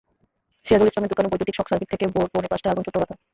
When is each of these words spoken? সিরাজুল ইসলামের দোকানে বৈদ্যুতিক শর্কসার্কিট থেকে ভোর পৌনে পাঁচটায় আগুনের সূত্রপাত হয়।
সিরাজুল 0.65 0.89
ইসলামের 0.89 1.11
দোকানে 1.13 1.29
বৈদ্যুতিক 1.31 1.55
শর্কসার্কিট 1.57 1.89
থেকে 1.93 2.05
ভোর 2.13 2.27
পৌনে 2.33 2.51
পাঁচটায় 2.51 2.71
আগুনের 2.71 2.85
সূত্রপাত 2.87 3.07
হয়। 3.11 3.21